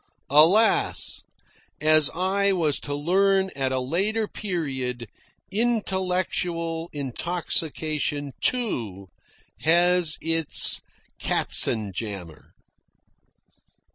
(Alas! 0.31 1.21
as 1.79 2.09
I 2.15 2.53
was 2.53 2.79
to 2.79 2.95
learn 2.95 3.51
at 3.55 3.71
a 3.71 3.79
later 3.79 4.27
period, 4.27 5.07
intellectual 5.51 6.89
intoxication 6.91 8.33
too, 8.41 9.09
has 9.59 10.17
its 10.19 10.81
katzenjammer.) 11.19 12.45